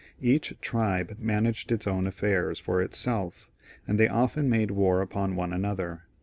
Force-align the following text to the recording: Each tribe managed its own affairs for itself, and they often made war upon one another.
Each 0.23 0.55
tribe 0.61 1.17
managed 1.19 1.71
its 1.71 1.85
own 1.85 2.07
affairs 2.07 2.57
for 2.57 2.81
itself, 2.81 3.51
and 3.85 3.99
they 3.99 4.07
often 4.07 4.49
made 4.49 4.71
war 4.71 4.99
upon 4.99 5.35
one 5.35 5.53
another. 5.53 6.05